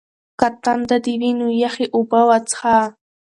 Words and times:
که 0.39 0.47
تنده 0.63 0.97
دې 1.05 1.13
وي 1.21 1.31
نو 1.39 1.47
یخې 1.63 1.85
اوبه 1.95 2.21
وڅښه. 2.29 2.77